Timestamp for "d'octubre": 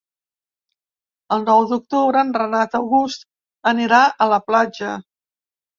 1.73-2.23